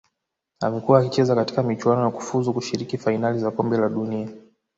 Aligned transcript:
Amekua 0.61 0.97
akicheza 0.99 1.35
katika 1.35 1.63
michuano 1.63 2.03
ya 2.03 2.11
kufuzu 2.11 2.53
kushiriki 2.53 2.97
fainali 2.97 3.39
za 3.39 3.51
kombe 3.51 3.77
la 3.77 3.89
dunia 3.89 4.27